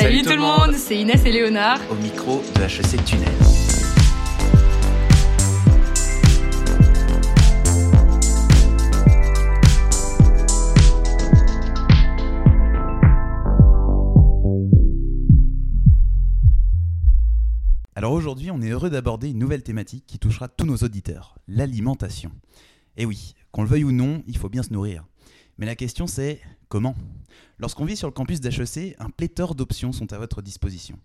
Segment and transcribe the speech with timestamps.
[0.00, 1.80] Salut, tout le monde, c'est Inès et Léonard.
[1.90, 3.28] Au micro de HEC Tunnel.
[17.96, 22.30] Alors aujourd'hui, on est heureux d'aborder une nouvelle thématique qui touchera tous nos auditeurs, l'alimentation.
[22.96, 25.04] Et oui, qu'on le veuille ou non, il faut bien se nourrir.
[25.58, 26.94] Mais la question c'est comment
[27.58, 30.98] Lorsqu'on vit sur le campus d'HEC, un pléthore d'options sont à votre disposition.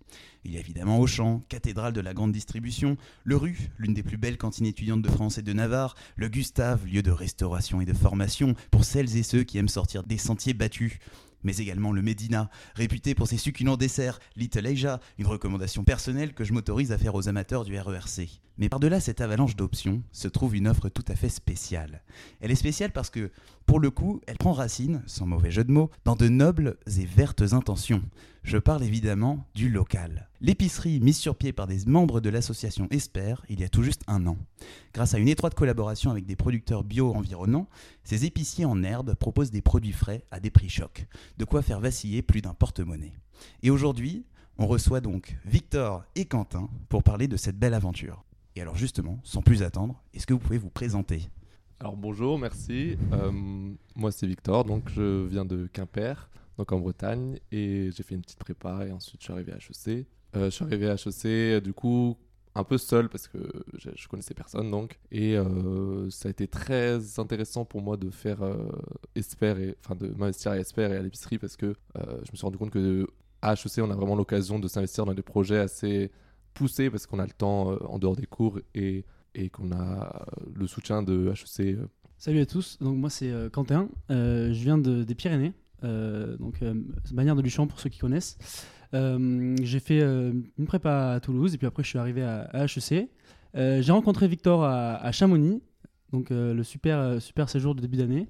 [0.44, 4.18] Il y a évidemment Auchan, cathédrale de la grande distribution, le Rue, l'une des plus
[4.18, 7.92] belles cantines étudiantes de France et de Navarre, le Gustave, lieu de restauration et de
[7.92, 10.98] formation pour celles et ceux qui aiment sortir des sentiers battus,
[11.44, 16.42] mais également le Medina, réputé pour ses succulents desserts, Little Asia, une recommandation personnelle que
[16.42, 18.40] je m'autorise à faire aux amateurs du RERC.
[18.56, 22.02] Mais par-delà cette avalanche d'options se trouve une offre tout à fait spéciale.
[22.40, 23.30] Elle est spéciale parce que,
[23.66, 27.06] pour le coup, elle prend racine, sans mauvais jeu de mots, dans de nobles et
[27.06, 28.02] vertes intentions.
[28.42, 30.28] Je parle évidemment du local.
[30.40, 34.02] L'épicerie mise sur pied par des membres de l'association Esper il y a tout juste
[34.08, 34.36] un an.
[34.92, 37.68] Grâce à une étroite collaboration avec des producteurs bio environnants,
[38.02, 41.06] ces épiciers en herbe proposent des produits frais à des prix chocs,
[41.38, 43.14] de quoi faire vaciller plus d'un porte-monnaie.
[43.62, 44.24] Et aujourd'hui,
[44.58, 48.24] on reçoit donc Victor et Quentin pour parler de cette belle aventure.
[48.56, 51.28] Et alors justement, sans plus attendre, est-ce que vous pouvez vous présenter?
[51.80, 52.96] Alors bonjour, merci.
[53.12, 53.32] Euh,
[53.96, 58.22] moi c'est Victor, donc je viens de Quimper, donc en Bretagne, et j'ai fait une
[58.22, 60.06] petite prépa et ensuite je suis arrivé à HEC.
[60.36, 62.16] Euh, je suis arrivé à HEC du coup
[62.54, 63.38] un peu seul parce que
[63.76, 68.08] je, je connaissais personne donc et euh, ça a été très intéressant pour moi de
[68.08, 68.38] faire
[69.16, 72.44] Esper et enfin de m'investir à Esper et à l'épicerie parce que je me suis
[72.44, 73.08] rendu compte que
[73.42, 76.12] à HEC on a vraiment l'occasion de s'investir dans des projets assez
[76.54, 79.04] poussé parce qu'on a le temps en dehors des cours et,
[79.34, 81.76] et qu'on a le soutien de HEC.
[81.76, 81.86] Euh.
[82.18, 85.52] Salut à tous, donc moi c'est euh, Quentin, je viens de, des Pyrénées,
[85.82, 86.60] donc
[87.12, 88.38] manière de Luchon pour ceux qui connaissent.
[88.92, 93.10] j'ai fait une prépa à Toulouse et puis après je suis arrivé à, HEC.
[93.54, 95.62] j'ai rencontré Victor à, Chamonix,
[96.12, 98.28] donc le super, super séjour de début d'année.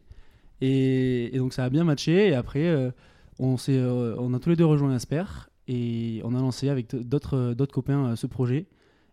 [0.60, 2.92] Et, donc ça a bien matché et après
[3.38, 5.24] on, on a tous les deux rejoint Asper
[5.68, 8.66] et on a lancé avec d'autres copains euh, ce projet.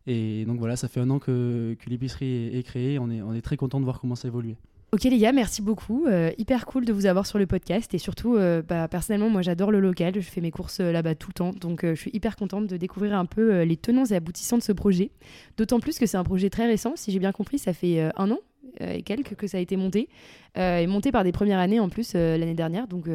[0.07, 2.99] Et donc voilà, ça fait un an que, l'épicerie est, créée.
[2.99, 4.55] On est, très content de voir comment ça évolue.
[4.93, 6.05] Ok les gars, merci beaucoup.
[6.07, 9.41] Euh, hyper cool de vous avoir sur le podcast et surtout, euh, bah, personnellement, moi
[9.41, 10.15] j'adore le local.
[10.15, 13.17] Je fais mes courses là-bas tout le temps, donc je suis hyper contente de découvrir
[13.17, 15.11] un peu les tenants et aboutissants de ce projet.
[15.55, 16.93] D'autant plus que c'est un projet très récent.
[16.95, 18.39] Si j'ai bien compris, ça fait un an
[18.79, 20.09] et quelques que ça a été monté
[20.57, 22.87] et monté par des premières années en plus l'année dernière.
[22.87, 23.07] Donc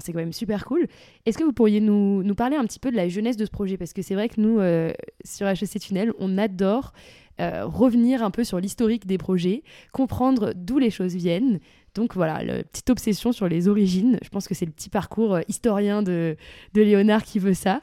[0.00, 0.86] C'est quand même super cool.
[1.26, 3.76] Est-ce que vous pourriez nous, parler un petit peu de la jeunesse de ce projet?
[3.76, 4.92] Parce que c'est vrai que nous, euh,
[5.24, 6.92] sur HEC Tunnel, on adore
[7.40, 9.62] euh, revenir un peu sur l'historique des projets,
[9.92, 11.60] comprendre d'où les choses viennent.
[11.94, 14.18] Donc voilà, la petite obsession sur les origines.
[14.22, 16.36] Je pense que c'est le petit parcours euh, historien de,
[16.74, 17.80] de, Léonard qui veut ça.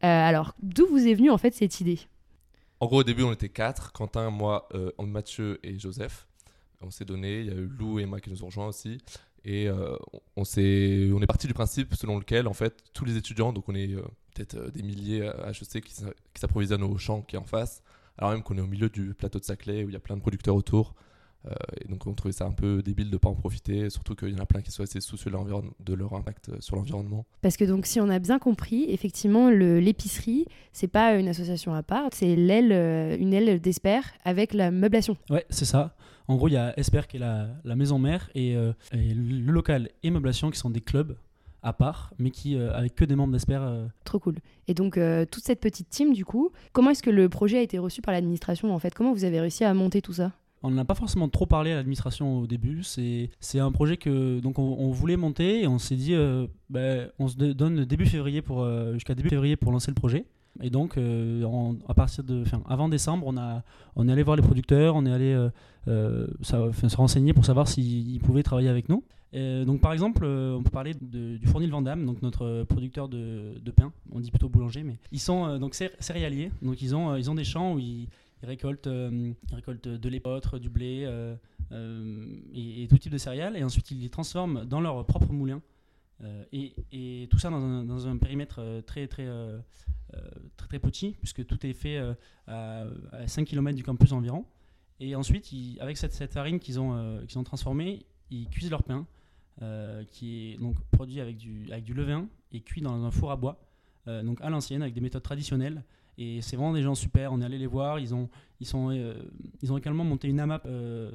[0.00, 1.98] alors, d'où vous est venue en fait cette idée?
[2.80, 6.26] En gros, au début, on était quatre Quentin, moi, Mathieu et Joseph.
[6.84, 7.40] On s'est donné.
[7.40, 8.98] Il y a eu Lou et moi qui nous ont rejoints aussi.
[9.44, 9.96] Et euh,
[10.36, 13.68] on, est, on est parti du principe selon lequel, en fait, tous les étudiants, donc
[13.68, 14.02] on est euh,
[14.34, 15.94] peut-être euh, des milliers à HEC qui,
[16.34, 17.82] s'approvisionnent au champ qui est en face,
[18.16, 20.16] alors même qu'on est au milieu du plateau de Saclay où il y a plein
[20.16, 20.94] de producteurs autour.
[21.78, 24.30] et donc on trouvait ça un peu débile de ne pas en profiter, surtout qu'il
[24.30, 27.26] y en a plein qui sont assez soucieux de leur impact sur l'environnement.
[27.42, 31.82] Parce que donc si on a bien compris, effectivement, l'épicerie, c'est pas une association à
[31.82, 32.72] part, c'est l'aile,
[33.20, 35.18] une aile d'Esper avec la meublation.
[35.28, 35.94] Ouais, c'est ça.
[36.26, 39.90] En gros, il y a Esper qui est la, maison mère euh, et, le local
[40.02, 41.16] et Meublation qui sont des clubs
[41.62, 43.58] à part, mais qui euh, avec que des membres d'Esper.
[43.62, 43.86] Euh.
[44.04, 44.36] Trop cool.
[44.68, 44.98] Et donc
[45.30, 48.12] toute cette petite team, du coup, comment est-ce que le projet a été reçu par
[48.12, 48.94] l'administration en fait?
[48.94, 50.32] Comment vous avez réussi à monter tout ça?
[50.62, 52.82] On n'a pas forcément trop parlé à l'administration au début.
[52.82, 56.14] C'est, un projet que donc on, voulait monter et on s'est dit
[56.70, 60.24] ben, on se donne début février pour jusqu'à début février pour lancer le projet.
[60.62, 65.04] Et donc, euh, à partir de, avant décembre, on, est allé voir les producteurs, on
[65.04, 65.50] est allé euh,
[65.88, 69.02] euh, se renseigner pour savoir s'ils pouvaient travailler avec nous.
[69.32, 73.92] donc, par exemple, on peut parler du Fournil Vandame, donc notre producteur de, de, pain.
[74.12, 76.52] On dit plutôt boulanger, mais ils sont donc céréaliers.
[76.62, 78.08] Donc, ils ont, ils ont des champs où ils,
[78.44, 78.88] récoltent,
[79.52, 81.08] récoltent de l'épeautre, du blé
[81.72, 83.56] et, tout type de céréales.
[83.56, 85.60] Et ensuite, ils les transforment dans leur propre moulin.
[86.22, 89.58] Euh, et, tout ça dans un, périmètre euh, très euh,
[90.56, 92.00] très, très petit, puisque tout est fait
[92.46, 92.86] à,
[93.26, 94.44] 5 km du campus environ.
[95.00, 95.50] Et ensuite,
[95.80, 99.06] avec cette, farine qu'ils ont, transformée, ils cuisent leur pain,
[100.08, 103.36] qui est donc produit avec du, avec du levain et cuit dans un four à
[103.36, 103.60] bois,
[104.06, 105.82] donc à l'ancienne, avec des méthodes traditionnelles.
[106.16, 107.32] Et c'est vraiment des gens super.
[107.32, 107.98] On est allé les voir.
[107.98, 108.30] Ils ont,
[108.60, 108.92] ils sont,
[109.62, 110.68] ils ont également monté une AMAP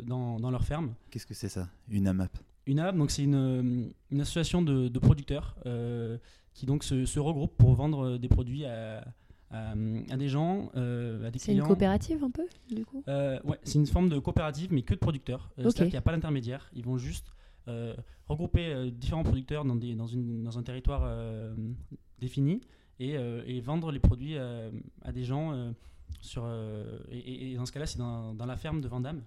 [0.04, 0.94] dans, dans, leur ferme.
[1.10, 2.38] Qu'est-ce que c'est ça, une AMAP?
[2.72, 6.18] UNAB, donc c'est une, une, association de, producteurs euh,
[6.54, 9.04] qui donc se, se regroupent pour vendre des produits à,
[9.52, 9.72] à,
[10.12, 11.68] à des gens, euh, à des C'est une clients.
[11.68, 13.04] coopérative un peu, du coup?
[13.08, 15.50] Euh, ouais, c'est une forme de coopérative, mais que de producteurs.
[15.58, 15.72] Euh, Ok.
[15.72, 16.70] C'est-à-dire qu'il n'y a pas d'intermédiaire.
[16.74, 17.34] Ils vont juste
[17.68, 17.96] euh,
[18.28, 21.56] regrouper euh, différents producteurs dans, des, dans, une, dans un territoire euh,
[22.20, 22.62] défini
[23.00, 24.70] et, euh, et vendre les produits euh,
[25.02, 25.54] à des gens.
[25.54, 25.72] euh,
[26.22, 29.22] sur, euh, et, et dans ce cas-là, c'est dans, dans la ferme de Vandame.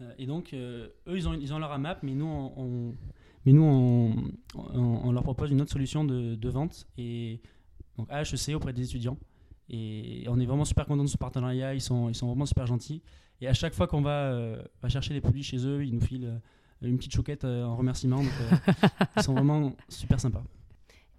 [0.00, 2.94] Euh, et donc, euh, eux, ils ont, ils ont leur AMAP, mais nous, on,
[3.44, 4.14] mais nous on,
[4.54, 6.86] on- leur propose une autre solution de, vente.
[6.98, 7.40] Et
[7.96, 9.18] donc, HEC auprès des étudiants.
[9.68, 11.74] Et on est vraiment super content de ce partenariat.
[11.74, 13.02] Ils sont, ils sont vraiment super gentils.
[13.40, 16.00] Et à chaque fois qu'on va, euh, va chercher les produits chez eux, ils nous
[16.00, 16.40] filent
[16.82, 18.20] une petite choquette euh, en remerciement.
[19.16, 20.42] Ils sont vraiment super sympas.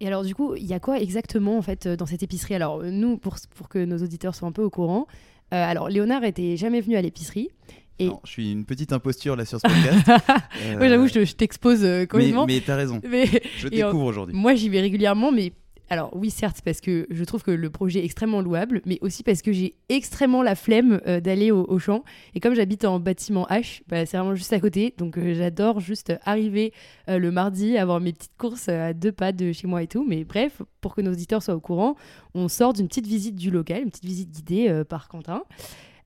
[0.00, 2.54] Et alors, du coup, il y a quoi exactement en fait dans cette épicerie?
[2.54, 5.06] Alors, nous, pour, pour que nos auditeurs soient un peu au courant,
[5.52, 7.50] alors Léonard était jamais venu à l'épicerie.
[7.98, 10.08] Et- Non, je suis une petite imposture là sur ce podcast.
[10.62, 12.46] Euh, Oui, j'avoue, je, je t'expose euh, mais, complètement.
[12.46, 13.26] mais t'as raison, Mais
[13.58, 14.34] je découvre aujourd'hui.
[14.36, 15.52] moi, j'y vais régulièrement, mais
[15.90, 19.22] alors oui, certes, parce que je trouve que le projet est extrêmement louable, mais aussi
[19.22, 22.02] parce que j'ai extrêmement la flemme euh, d'aller au, au champ.
[22.34, 25.80] Et comme j'habite en bâtiment H, bah, c'est vraiment juste à côté, donc euh, j'adore
[25.80, 26.72] juste arriver
[27.10, 30.06] euh, le mardi, avoir mes petites courses à deux pas de chez moi et tout.
[30.08, 31.94] Mais bref, pour que nos auditeurs soient au courant,
[32.32, 35.42] on sort d'une petite visite du local, une petite visite guidée par Quentin.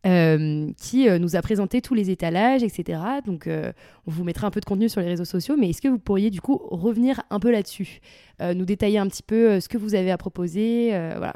[0.06, 3.00] Euh, qui euh, nous a présenté tous les étalages, etc.
[3.26, 3.72] Donc, euh,
[4.06, 5.98] on vous mettra un peu de contenu sur les réseaux sociaux, mais est-ce que vous
[5.98, 8.00] pourriez du coup revenir un peu là-dessus
[8.40, 10.94] euh, nous détailler un petit peu euh, ce que vous avez à proposer.
[10.94, 11.34] euh, voilà.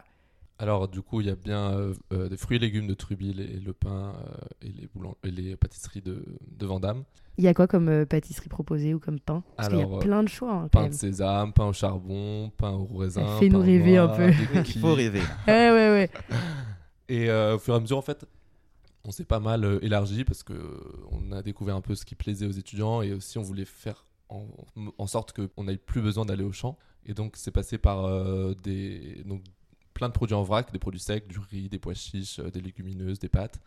[0.59, 3.41] Alors, du coup, il y a bien euh, euh, des fruits et légumes de Trubil
[3.41, 6.23] et le pain euh, et, les boulan- et les pâtisseries de,
[6.59, 7.03] de Vandame.
[7.39, 9.43] Il y a quoi comme euh, pâtisserie proposée ou comme pain?
[9.57, 10.91] Parce qu'il y Alors, a plein de choix hein, quand Pain même.
[10.91, 13.25] de sésame, pain au charbon, pain au raisin.
[13.39, 14.31] Fais-nous rêver un peu.
[14.55, 15.23] Il faut rêver.
[15.49, 16.11] Ouais, ouais, ouais.
[17.09, 18.27] Et euh, au fur et à mesure, en fait,
[19.05, 20.81] on s'est pas mal euh, élargi parce que euh,
[21.11, 24.05] on a découvert un peu ce qui plaisait aux étudiants et aussi on voulait faire
[24.29, 24.47] en,
[24.99, 26.79] en sorte qu'on n'ait plus besoin d'aller au champ.
[27.07, 29.43] Et donc, c'est passé par euh, des, donc,
[29.95, 33.19] plein de produits en vrac, des produits secs, du riz, des pois chiches, des légumineuses,
[33.19, 33.61] des pâtes.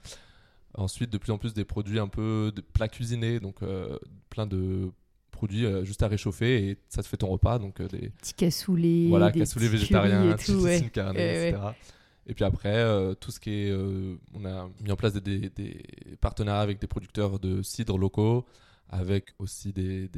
[0.76, 3.98] Ensuite, de plus en plus, des produits un peu de plats cuisinés, donc euh,
[4.30, 4.92] plein de
[5.30, 7.60] produits euh, juste à réchauffer et ça te fait ton repas.
[7.60, 11.58] Donc, des, Petits cassoulets, voilà, des cassoulet petits végétarien, currys et tout, Ouais, etc.
[12.28, 13.72] Et puis après, euh, tout ce qui est.
[13.72, 15.52] euh, on a mis en place des,
[16.22, 18.46] partenariats avec des producteurs de cidre locaux,
[18.90, 20.10] avec aussi des.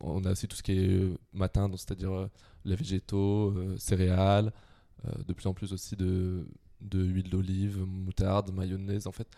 [0.00, 2.28] on a aussi tout ce qui est euh, matin, c'est-à-dire
[2.64, 4.52] les végétaux, céréales,
[5.26, 6.46] de plus en plus aussi de,
[6.80, 9.06] de huile d'olive, moutarde, mayonnaise.
[9.06, 9.28] En fait,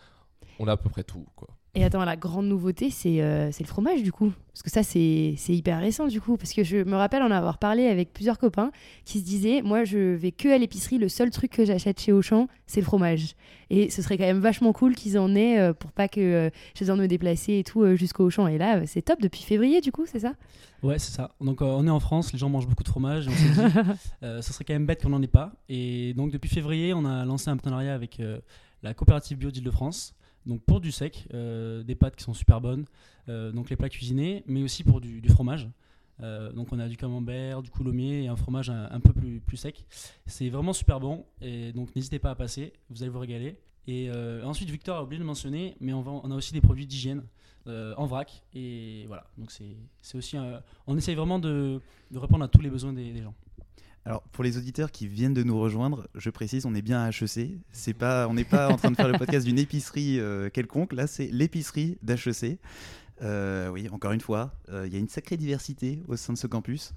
[0.59, 1.25] on a à peu près tout.
[1.35, 1.49] Quoi.
[1.77, 4.33] Et attends, la grande nouveauté, c'est euh, c'est le fromage du coup.
[4.51, 6.35] Parce que ça, c'est hyper récent du coup.
[6.35, 8.71] Parce que je me rappelle en avoir parlé avec plusieurs copains
[9.05, 12.11] qui se disaient Moi, je vais que à l'épicerie, le seul truc que j'achète chez
[12.11, 13.35] Auchan, c'est le fromage.
[13.69, 16.49] Et ce serait quand même vachement cool qu'ils en aient euh, pour pas que euh,
[16.73, 18.47] j'ai besoin de me déplacer et tout euh, jusqu'au Auchan.
[18.47, 20.33] Et là, c'est top depuis février du coup, c'est ça?
[20.81, 21.35] Ouais, c'est ça.
[21.39, 23.27] Donc, on est en France, les gens mangent beaucoup de fromage.
[23.27, 23.77] Et on s'est dit,
[24.41, 25.53] ce serait quand même bête qu'on n'en ait pas.
[25.69, 28.19] Et donc, depuis février, on a lancé un partenariat avec
[28.81, 30.16] la coopérative bio d'Île-de-France.
[30.47, 32.85] Donc, pour du sec, euh, des pâtes qui sont super bonnes,
[33.27, 35.69] euh, donc les plats cuisinés, mais aussi pour du, fromage.
[36.23, 39.57] Euh, donc, on a du camembert, du coulommiers et un fromage un, peu plus, plus
[39.57, 39.85] sec.
[40.25, 41.25] C'est vraiment super bon.
[41.41, 43.59] Et donc, n'hésitez pas à passer, vous allez vous régaler.
[43.87, 44.09] Et
[44.43, 47.23] ensuite, Victor a oublié de mentionner, mais on, a aussi des produits d'hygiène
[47.65, 48.43] en vrac.
[48.53, 50.37] Et voilà, donc c'est aussi.
[50.87, 51.81] on essaye vraiment de,
[52.13, 53.33] répondre à tous les besoins des gens.
[54.07, 57.09] Alors, pour les auditeurs qui viennent de nous rejoindre, je précise, on est bien à
[57.09, 57.51] HEC.
[57.73, 60.93] C'est pas, on n'est pas en train de faire le podcast d'une épicerie euh, quelconque.
[60.93, 62.57] Là, c'est l'épicerie d'HEC.
[63.21, 66.37] Euh, oui, encore une fois, euh, il y a une sacrée diversité au sein de
[66.37, 66.93] ce campus.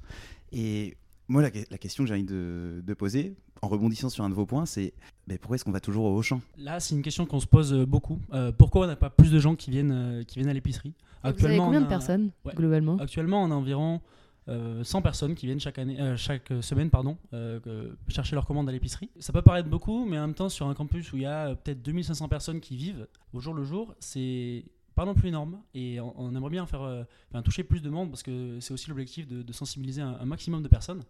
[0.52, 4.28] Et moi, la, la question que j'ai envie de, de poser, en rebondissant sur un
[4.30, 4.92] de vos points, c'est
[5.26, 6.40] mais pourquoi est-ce qu'on va toujours au Auchan?
[6.58, 8.20] Là, c'est une question qu'on se pose beaucoup.
[8.32, 10.94] Euh, pourquoi on n'a pas plus de gens qui viennent, euh, qui viennent à l'épicerie?
[11.24, 12.54] Vous avez combien de a- personnes Ouais.
[12.54, 12.98] globalement?
[12.98, 14.00] Actuellement, on a environ
[14.48, 18.72] 100 personnes qui viennent chaque, année, euh, chaque semaine pardon, euh, chercher leur commande à
[18.72, 19.10] l'épicerie.
[19.18, 21.48] Ça peut paraître beaucoup, mais en même temps, sur un campus où il y a
[21.48, 25.60] euh, peut-être 2500 personnes qui vivent au jour le jour, c'est pas non plus énorme.
[25.74, 27.04] Et on, aimerait bien faire, euh,
[27.44, 31.02] toucher plus de monde parce que c'est aussi l'objectif de, sensibiliser un, maximum de personnes.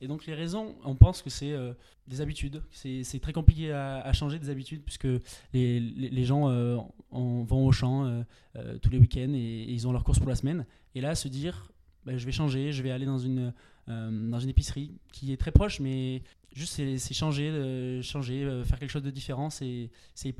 [0.00, 1.74] Et donc les raisons, on pense que c'est euh,
[2.08, 2.62] des habitudes.
[2.72, 5.08] C'est très compliqué à, changer des habitudes puisque
[5.52, 6.76] les, gens euh,
[7.10, 8.22] en- vont au champ euh,
[8.56, 10.64] euh, tous les week-ends et, et ils ont leurs courses pour la semaine.
[10.94, 11.70] Et là, se dire,
[12.04, 13.52] bah, je vais changer, je vais aller dans une,
[13.88, 18.64] euh, dans une épicerie qui est très proche, mais juste c'est changer, euh, changer euh,
[18.64, 19.50] faire quelque chose de différent.
[19.50, 19.90] C'est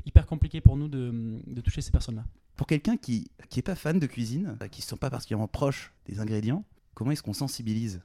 [0.05, 2.25] hyper compliqué pour nous de, de toucher ces personnes-là.
[2.55, 5.91] Pour quelqu'un qui qui est pas fan de cuisine, qui ne sont pas particulièrement proches
[6.07, 6.63] des ingrédients,
[6.93, 8.01] comment est-ce qu'on sensibilise?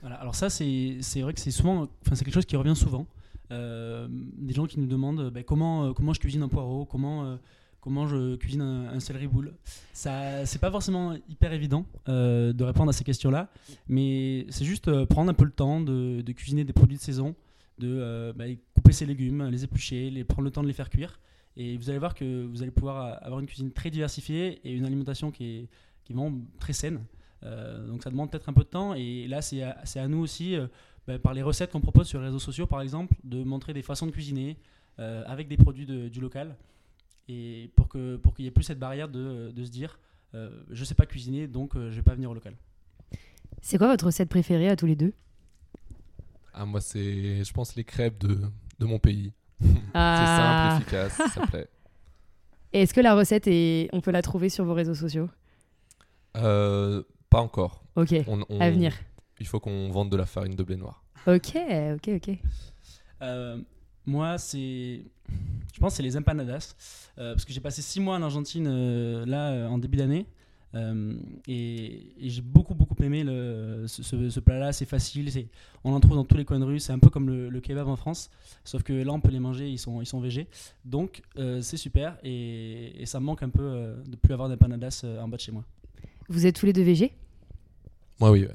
[0.00, 2.76] Voilà, alors ça, c'est c'est vrai que c'est souvent, enfin c'est quelque chose qui revient
[2.76, 3.06] souvent.
[3.50, 7.36] Des gens qui nous demandent bah, comment, comment je cuisine un poireau, comment,
[7.80, 9.54] comment je cuisine un, céleri boule.
[9.92, 13.50] Ça, c'est pas forcément hyper évident euh, de répondre à ces questions-là,
[13.88, 17.34] mais c'est juste euh, prendre un peu le temps de, cuisiner des produits de saison,
[17.78, 18.44] de euh, bah,
[18.74, 21.20] couper ses légumes, les éplucher, les, prendre le temps de les faire cuire.
[21.56, 24.84] Et vous allez voir que vous allez pouvoir avoir une cuisine très diversifiée et une
[24.84, 25.68] alimentation qui est,
[26.04, 27.00] qui est vraiment très saine.
[27.42, 28.94] Donc ça demande peut-être un peu de temps.
[28.94, 30.56] Et là, c'est à, à nous aussi,
[31.08, 33.82] bah, par les recettes qu'on propose sur les réseaux sociaux, par exemple, de montrer des
[33.82, 34.58] façons de cuisiner
[34.96, 36.56] avec des produits du local.
[37.32, 39.98] Et pour que pour qu'il n'y ait plus cette barrière de, de se dire,
[40.34, 42.54] euh, je sais pas cuisiner, donc euh, je vais pas venir au local.
[43.62, 45.12] C'est quoi votre recette préférée à tous les deux?
[46.52, 48.38] Ah, moi, c'est, je pense, les crêpes de,
[48.78, 49.32] de mon pays.
[49.94, 50.78] Ah.
[50.80, 51.68] C'est simple, efficace, ça plaît.
[52.72, 55.28] Et Est-ce que la recette est, on peut la trouver sur vos réseaux sociaux?
[56.36, 57.84] Euh, pas encore.
[57.96, 58.94] Ok, On- on- à venir.
[59.40, 61.02] Il faut qu'on vende de la farine de blé noir.
[61.26, 61.56] Ok,
[61.94, 62.38] ok, ok.
[64.10, 65.02] Moi, c'est.
[65.74, 66.74] Je pense que c'est les empanadas.
[67.18, 70.26] euh, parce que j'ai passé six mois en Argentine, euh, là, euh, en début d'année.
[70.74, 71.14] Euh,
[71.48, 74.72] et et j'ai beaucoup, beaucoup aimé le, ce, ce- ce plat-là.
[74.72, 75.30] C'est facile.
[75.30, 75.48] c'est-
[75.84, 76.78] On en trouve dans tous les coins de rue.
[76.80, 78.30] C'est un peu comme le, le kebab en France.
[78.64, 79.68] Sauf que là, on peut les manger.
[79.68, 80.46] Ils sont, ils sont végés.
[80.84, 82.16] Donc, euh, c'est super.
[82.24, 85.36] Et, et ça me manque un peu euh, de plus avoir d'empanadas euh, en bas
[85.36, 85.64] de chez moi.
[86.28, 87.12] Vous êtes tous les deux végés?
[88.20, 88.42] Moi, oui.
[88.46, 88.54] ouais.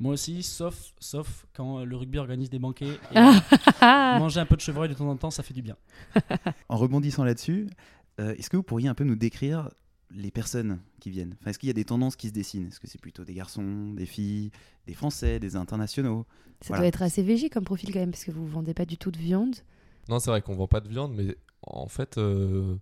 [0.00, 2.98] Moi aussi, sauf, sauf quand le rugby organise des banquets.
[3.12, 3.14] Et
[4.18, 5.76] manger un peu de chevreuil de temps en temps, ça fait du bien.
[6.68, 7.68] En rebondissant là-dessus,
[8.18, 9.68] euh, est-ce que vous pourriez un peu nous décrire
[10.10, 11.36] les personnes qui viennent?
[11.40, 12.66] Enfin, Est-ce qu'il y a des tendances qui se dessinent?
[12.68, 14.50] Est-ce que c'est plutôt des garçons, des filles,
[14.86, 16.26] des Français, des internationaux?
[16.62, 16.80] Ça Voilà.
[16.82, 19.10] doit être assez végé comme profil quand même, parce que vous vendez pas du tout
[19.10, 19.54] de viande.
[20.08, 22.76] Non, c'est vrai qu'on vend pas de viande, mais en fait, euh,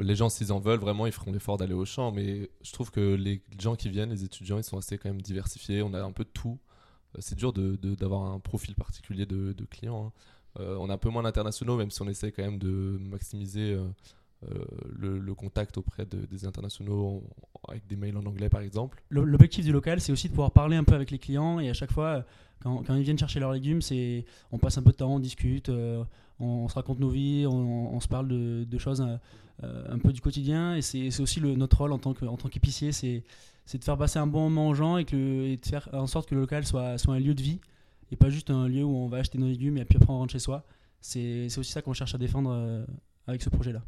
[0.00, 2.12] les gens, s'ils en veulent, vraiment, ils feront l'effort d'aller au champ.
[2.12, 5.20] Mais je trouve que les gens qui viennent, les étudiants, ils sont assez quand même
[5.22, 5.82] diversifiés.
[5.82, 6.58] On a un peu de tout.
[7.14, 10.06] Euh, C'est dur de- de- d'avoir un profil particulier de, de clients.
[10.06, 10.12] hein.
[10.60, 13.72] Euh, on a un peu moins d'internationaux, même si on essaie quand même de maximiser
[13.72, 14.64] euh,
[14.98, 17.22] le, contact auprès de- des internationaux
[17.68, 19.02] avec des mails en anglais, par exemple.
[19.08, 21.70] Le- L'objectif du local, c'est aussi de pouvoir parler un peu avec les clients et
[21.70, 22.24] à chaque fois,
[22.62, 25.70] quand, ils viennent chercher leurs légumes, c'est on passe un peu de temps, on discute,
[26.42, 29.04] on, se raconte nos vies, on, se parle de, choses
[29.62, 33.22] euh, un peu du quotidien et c'est aussi notre rôle en tant qu'épicier, c'est
[33.72, 36.42] de faire passer un bon moment aux gens et, de faire en sorte que le
[36.42, 37.60] local soit, soit un lieu de vie
[38.10, 40.18] et pas juste un lieu où on va acheter nos légumes et puis après on
[40.18, 40.64] rentre chez soi.
[41.00, 42.84] C'est c'est aussi ça qu'on cherche à défendre euh,
[43.26, 43.82] avec ce projet-là.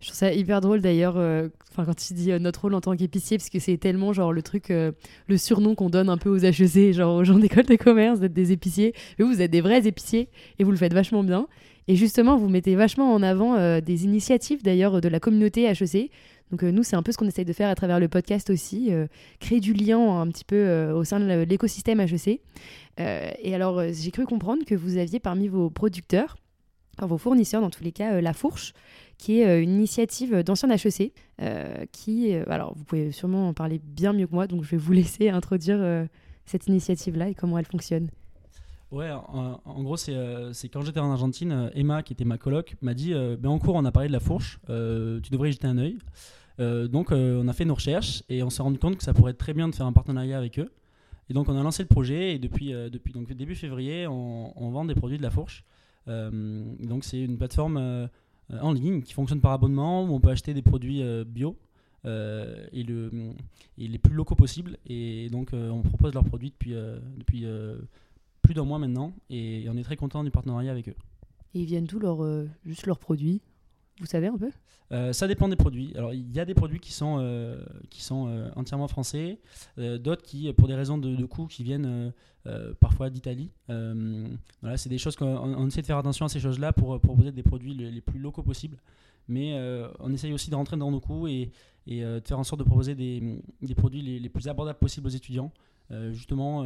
[0.00, 2.94] Je trouve ça hyper drôle d'ailleurs, euh, quand tu dis euh, notre rôle en tant
[2.96, 4.92] qu'épicier, parce que c'est tellement genre le truc, euh,
[5.26, 8.32] le surnom qu'on donne un peu aux HEC, genre aux gens d'école de commerce, d'être
[8.32, 8.94] des épiciers.
[9.18, 11.48] Mais vous, vous êtes des vrais épiciers et vous le faites vachement bien.
[11.88, 16.10] Et justement, vous mettez vachement en avant des initiatives d'ailleurs de la communauté HEC.
[16.50, 18.90] Donc nous, c'est un peu ce qu'on essaye de faire à travers le podcast aussi,
[19.40, 22.42] créer du lien un petit peu au sein de l'écosystème HEC.
[22.98, 26.36] Et alors, j'ai cru comprendre que vous aviez parmi vos producteurs,
[26.98, 28.74] enfin vos fournisseurs dans tous les cas, La Fourche,
[29.18, 33.54] qui est euh, une initiative d'anciens HEC, euh, qui, euh, alors vous pouvez sûrement en
[33.54, 36.08] parler bien mieux que moi, donc je vais vous laisser introduire
[36.46, 38.08] cette initiative-là et comment elle fonctionne.
[38.90, 42.94] Ouais, en, gros, c'est euh, quand j'étais en Argentine, Emma, qui était ma coloc, m'a
[42.94, 45.76] dit ben, en cours, on a parlé de la fourche, tu devrais y jeter un
[45.76, 45.98] œil.
[46.58, 49.38] Donc, on a fait nos recherches et on s'est rendu compte que ça pourrait être
[49.38, 50.70] très bien de faire un partenariat avec eux.
[51.28, 54.86] Et donc, on a lancé le projet et depuis, depuis donc, début février, on, vend
[54.86, 55.64] des produits de la fourche.
[56.06, 58.08] Donc, c'est une plateforme
[58.60, 61.56] en ligne qui fonctionne par abonnement où on peut acheter des produits euh, bio.
[62.04, 63.10] euh, et, le,
[63.76, 67.00] et les plus locaux possibles et donc euh, on propose leurs produits depuis, euh,
[67.44, 67.80] euh,
[68.40, 70.94] plus d'un mois maintenant et on est très content du partenariat avec eux.
[71.54, 73.40] Et ils viennent d'où euh, juste leurs produits?
[74.00, 74.50] Vous savez un peu?
[74.90, 75.92] Euh, ça dépend des produits.
[75.96, 79.38] Alors il y a des produits qui sont, euh, qui sont euh, entièrement français,
[79.76, 82.12] d'autres qui, pour des raisons de, de coût, qui viennent
[82.80, 83.50] parfois d'Italie.
[83.68, 87.32] Voilà, c'est des choses qu'on on essaie de faire attention à ces choses-là pour proposer
[87.32, 88.78] des produits les, plus locaux possibles.
[89.28, 89.60] Mais
[90.00, 91.50] on essaye aussi de rentrer dans nos coûts et,
[91.86, 95.52] de faire en sorte de proposer des, des produits les, plus abordables possibles aux étudiants,
[96.12, 96.64] justement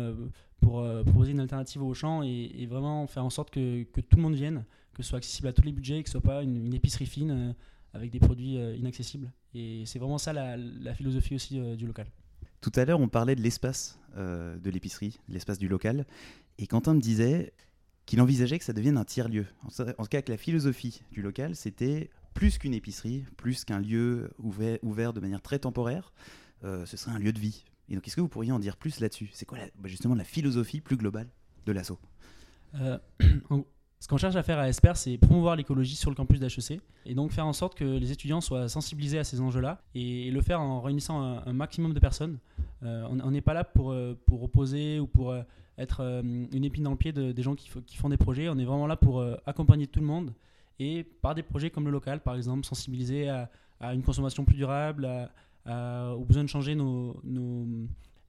[0.60, 4.16] pour proposer une alternative au champ et, et vraiment faire en sorte que, que tout
[4.16, 6.42] le monde vienne, que ce soit accessible à tous les budgets, que ce soit pas
[6.42, 7.30] une, une épicerie fine.
[7.30, 7.52] euh,
[7.94, 9.30] avec des produits euh, inaccessibles.
[9.52, 12.06] Et c'est vraiment ça la, la philosophie aussi euh, du local.
[12.62, 16.06] Tout à l'heure, on parlait de l'espace euh, de l'épicerie, de l'espace du local.
[16.56, 17.52] Et Quentin me disait
[18.06, 19.44] qu'il envisageait que ça devienne un tiers-lieu.
[19.62, 23.78] En en tout cas, que la philosophie du local, c'était plus qu'une épicerie, plus qu'un
[23.78, 26.14] lieu ouvert, ouvert de manière très temporaire.
[26.64, 27.66] euh, ce serait un lieu de vie.
[27.90, 29.28] Et donc, est-ce que vous pourriez en dire plus là-dessus?
[29.34, 31.28] C'est quoi la- bah, justement la philosophie plus globale
[31.66, 31.98] de l'assaut?
[32.76, 32.98] Euh,
[34.02, 37.14] ce qu'on cherche à faire à Esper, c'est promouvoir l'écologie sur le campus d'HEC et
[37.14, 40.60] donc faire en sorte que les étudiants soient sensibilisés à ces enjeux-là et, le faire
[40.60, 42.38] en réunissant un, maximum de personnes.
[42.82, 45.42] Euh, on n'est pas là pour, euh, pour opposer ou pour euh,
[45.78, 48.48] être une épine dans le pied de- des gens qui, font des projets.
[48.48, 50.32] On est vraiment là pour accompagner tout le monde
[50.80, 53.48] et par des projets comme le local, par exemple, sensibiliser à,
[53.94, 55.30] une consommation plus durable, à,
[55.64, 57.14] à, au besoin de changer nos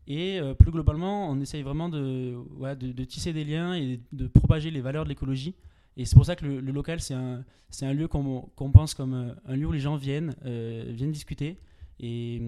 [0.07, 4.81] et euh, plus globalement, on essaye vraiment de, tisser des liens et de propager les
[4.81, 5.55] valeurs de l'écologie.
[5.95, 9.33] Et c'est pour ça que le, local, c'est un, lieu qu'on qu pense comme euh,
[9.45, 11.59] un lieu où les gens viennent, euh, viennent discuter
[11.99, 12.41] et,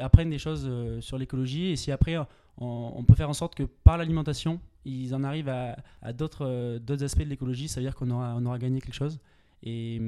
[0.00, 0.70] apprennent des choses
[1.00, 1.66] sur l'écologie.
[1.66, 2.16] Et si après,
[2.56, 7.28] on, peut faire en sorte que par l'alimentation, ils en arrivent à, d'autres aspects de
[7.28, 9.18] l'écologie, ça veut dire qu'on aura, gagné quelque chose.
[9.62, 10.00] Et,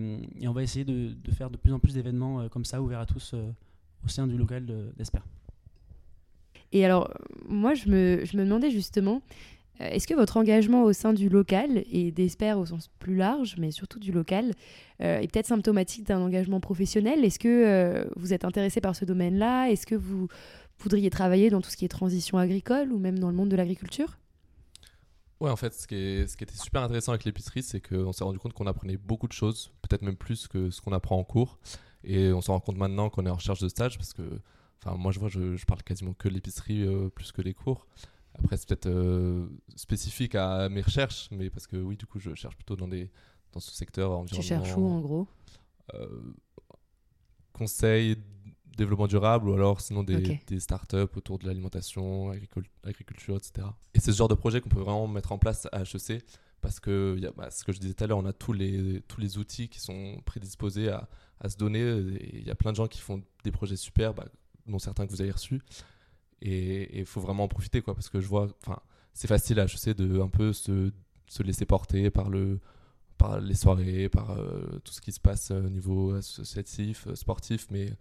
[0.47, 3.07] on va essayer de, de, faire de plus en plus d'événements comme ça, ouverts à
[3.07, 4.65] tous au sein du local
[4.97, 5.21] d'Esper.
[6.73, 7.13] Et alors,
[7.47, 9.23] moi, je me, je me demandais justement,
[9.81, 13.57] euh, est-ce que votre engagement au sein du local, et d'Esper au sens plus large,
[13.59, 14.53] mais surtout du local,
[15.03, 17.25] euh, est peut-être symptomatique d'un engagement professionnel?
[17.25, 19.71] Est-ce que euh, vous êtes intéressé par ce domaine-là?
[19.71, 20.29] Est-ce que vous
[20.79, 23.57] voudriez travailler dans tout ce qui est transition agricole ou même dans le monde de
[23.57, 24.19] l'agriculture?
[25.41, 28.13] Ouais, en fait, ce qui, est, ce qui était super intéressant avec l'épicerie, c'est qu'on
[28.13, 31.19] s'est rendu compte qu'on apprenait beaucoup de choses, peut-être même plus que ce qu'on apprend
[31.19, 31.59] en cours.
[32.05, 34.23] Et on se rend compte maintenant qu'on est en recherche de stage parce que
[34.85, 37.55] Enfin, moi, je vois, je, je parle quasiment que de l'épicerie euh, plus que des
[37.55, 37.87] cours.
[38.35, 39.47] Après, c'est peut-être euh,
[39.77, 43.11] spécifique à mes recherches, mais parce que oui, du coup, je cherche plutôt dans, des,
[43.53, 44.41] dans ce secteur environnement.
[44.41, 45.29] Tu cherches où, en gros?
[45.95, 46.33] Euh,
[47.53, 48.17] Conseil,
[48.77, 50.41] développement durable, ou alors sinon des, okay.
[50.47, 53.69] des startups autour de l'alimentation, agricul agriculture, etc.
[53.95, 56.25] Et c'est ce genre de projet qu'on peut vraiment mettre en place à HEC,
[56.63, 58.55] parce que, y a, bah, ce que je disais tout à l'heure, on a tous
[58.55, 61.09] les, tous les outils qui sont prédisposés à,
[61.41, 61.83] à se donner.
[62.33, 64.15] Il y a plein de gens qui font des projets super.
[64.15, 64.25] Bah,
[64.67, 65.61] dont certains que vous avez reçus.
[66.41, 68.81] Et il faut vraiment en profiter, quoi, parce que je vois, enfin,
[69.13, 70.91] c'est facile, je sais, de un peu se,
[71.29, 72.59] se, laisser porter par, le,
[73.17, 77.69] par les soirées, par euh, tout ce qui se passe au niveau associatif, euh, sportif,
[77.71, 77.93] mais,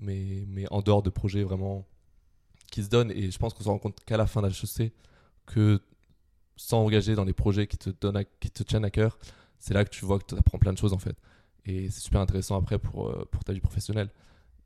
[0.00, 1.86] mais, mais en dehors de projets vraiment
[2.70, 3.12] qui se donnent.
[3.12, 4.92] Et je pense qu'on se rend compte qu'à la fin de l'HEC,
[5.46, 5.80] que
[6.56, 9.18] sans engager dans les projets qui te, donnent à, qui te tiennent à cœur,
[9.58, 11.16] c'est là que tu vois que tu apprends plein de choses, en fait.
[11.64, 14.10] Et c'est super intéressant après pour, euh, pour ta vie professionnelle.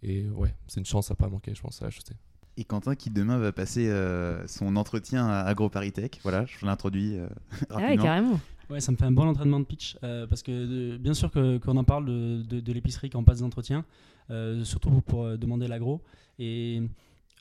[0.03, 2.17] Et ouais, c'est une chance à pas manquer, je pense, à HEC.
[2.57, 6.21] Et Quentin qui demain va passer euh, son entretien à AgroParisTech.
[6.23, 7.29] Voilà, je l'introduis euh,
[7.69, 7.71] rapidement.
[7.71, 8.41] Ah ouais, carrément.
[8.71, 11.31] Ouais, ça me fait un bon entraînement de pitch euh, parce que de, bien sûr
[11.33, 13.85] qu'on en parle de, de, de l'épicerie quand on passe des entretiens,
[14.31, 16.01] euh, surtout pour euh, demander l'agro.
[16.39, 16.81] Et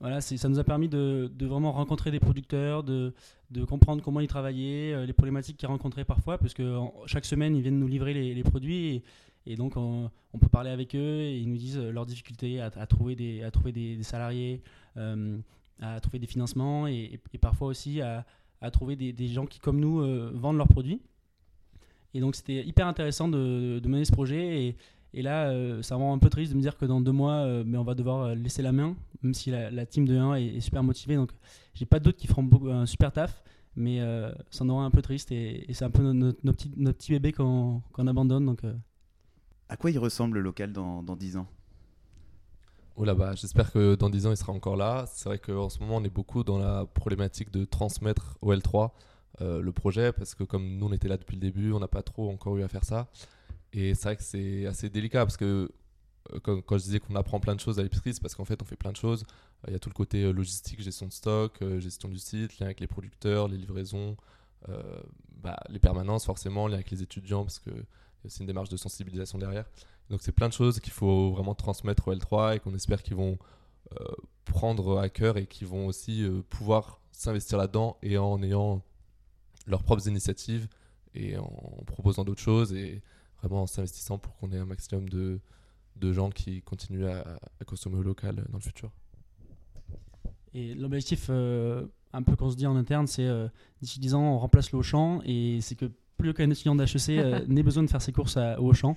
[0.02, 3.13] voilà, ça nous a permis de, de, vraiment rencontrer des producteurs, de,
[3.52, 7.26] de comprendre comment ils travaillaient, euh, les problématiques qu'ils rencontraient parfois, parce que en, chaque
[7.26, 8.88] semaine ils viennent nous livrer les, les produits.
[8.88, 9.04] Et,
[9.45, 13.15] et donc, on, peut parler avec eux et ils nous disent leurs difficultés à, trouver
[13.15, 14.62] des, à trouver des, salariés,
[14.97, 15.38] euh,
[15.82, 18.25] à trouver des financements et, parfois aussi à,
[18.71, 21.02] trouver des, gens qui, comme nous, euh, vendent leurs produits.
[22.13, 24.75] Et donc, c'était hyper intéressant de, mener ce projet.
[25.13, 27.38] Et, là, euh, ça rend un peu triste de me dire que dans deux mois,
[27.38, 30.60] euh, mais on va devoir laisser la main, même si la, team de 1 est,
[30.60, 31.15] super motivée.
[31.15, 31.32] Donc,
[31.73, 33.43] j'ai pas d'autres qui feront un super taf
[33.75, 36.97] mais euh, ça en aura un peu triste et, c'est un peu notre, petit, notre
[36.97, 38.45] petit bébé qu'on qu abandonne.
[38.45, 38.73] Donc, euh,
[39.69, 41.47] à quoi il ressemble le local dans, dans 10 ans?
[42.95, 45.05] Oh là bas, j'espère que dans 10 ans il sera encore là.
[45.08, 48.91] C'est vrai qu'en ce moment on est beaucoup dans la problématique de transmettre au L3
[49.41, 51.88] euh, le projet parce que comme nous on était là depuis le début, on n'a
[51.88, 53.08] pas trop encore eu à faire ça.
[53.71, 55.71] Et c'est vrai que c'est assez délicat parce que
[56.34, 58.62] euh, quand, je disais qu'on apprend plein de choses à l'épicerie, c'est parce qu'en fait
[58.62, 59.23] on fait plein de choses.
[59.67, 62.60] Il y a tout le côté euh, logistique, gestion de stock, euh, gestion du site,
[62.60, 64.15] lien avec les producteurs, les livraisons,
[65.41, 67.71] bah, les permanences forcément, lien avec les étudiants parce que
[68.25, 69.65] il une démarche de sensibilisation derrière.
[70.10, 73.15] Donc c'est plein de choses qu'il faut vraiment transmettre au L3 et qu'on espère qu'ils
[73.15, 73.38] vont
[73.99, 74.05] euh,
[74.45, 78.82] prendre à cœur et qu'ils vont aussi euh, pouvoir s'investir là-dedans et en ayant
[79.67, 80.67] leurs propres initiatives
[81.13, 83.01] et en proposant d'autres choses et
[83.41, 85.39] vraiment en s'investissant pour qu'on ait un maximum de,
[85.95, 88.91] de gens qui continuent à, consommer au local dans le futur.
[90.53, 93.47] Et l'objectif, euh, un peu qu'on se dit en interne, c'est euh,
[93.82, 97.39] d'ici 10 ans, on remplace le Auchan et c'est que plus aucun étudiant d'HEC euh,
[97.47, 98.95] n'ait besoin de faire ses courses à, au Auchan.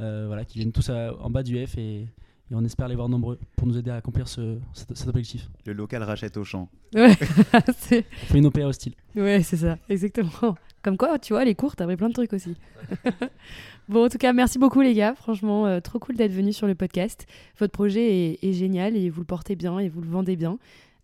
[0.00, 2.06] Euh, voilà, qui viennent tous à, en bas du F et, et,
[2.52, 5.50] on espère les voir nombreux pour nous aider à accomplir ce, cet, cet, objectif.
[5.66, 6.70] Le local rachète Auchan.
[6.94, 7.14] Ouais,
[7.52, 8.04] on fait
[8.34, 8.94] une OPA hostile.
[9.14, 10.56] Ouais, c'est ça, exactement.
[10.82, 12.56] Comme quoi, tu vois, les cours, t'as plein de trucs aussi.
[13.90, 15.14] bon, en tout cas, merci beaucoup les gars.
[15.14, 17.26] Franchement, euh, trop cool d'être venus sur le podcast.
[17.58, 20.58] Votre projet est, est, génial et vous le portez bien et vous le vendez bien.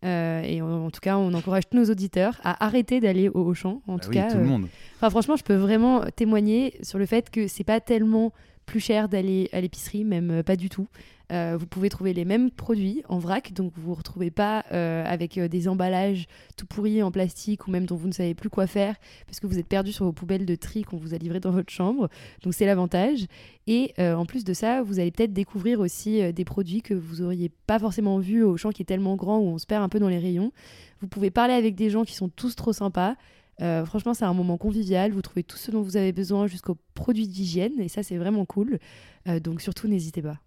[0.05, 3.41] Euh, et en, en, tout cas, on encourage tous nos auditeurs à arrêter d'aller au
[3.41, 3.83] Auchan.
[3.87, 4.67] En bah tout oui, cas, tout le monde.
[4.97, 8.33] Enfin, franchement, je peux vraiment témoigner sur le fait que c'est pas tellement
[8.67, 10.89] plus cher d'aller à l'épicerie, même euh, pas du tout.
[11.33, 14.65] Euh, vous pouvez trouver les mêmes produits en vrac, donc vous ne vous retrouvez pas
[14.71, 16.27] euh, avec des emballages
[16.57, 18.95] tout pourris en plastique ou même dont vous ne savez plus quoi faire
[19.27, 21.51] parce que vous êtes perdu sur vos poubelles de tri qu'on vous a livrées dans
[21.51, 22.09] votre chambre.
[22.45, 23.27] Donc c'est l'avantage.
[23.67, 27.51] Et en plus de ça, vous allez peut-être découvrir aussi des produits que vous auriez
[27.67, 29.99] pas forcément vus au champ qui est tellement grand où on se perd un peu
[29.99, 30.53] dans les rayons.
[31.01, 33.17] Vous pouvez parler avec des gens qui sont tous trop sympas.
[33.63, 35.13] Euh, franchement, c'est un moment convivial.
[35.13, 38.45] Vous trouvez tout ce dont vous avez besoin jusqu'aux produits d'hygiène et ça, c'est vraiment
[38.45, 38.79] cool.
[39.29, 40.39] Euh, donc surtout, n'hésitez pas.